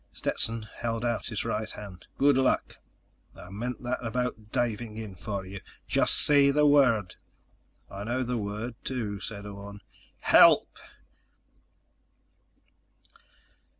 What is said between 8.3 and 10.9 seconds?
word, too," said Orne. "HELP!"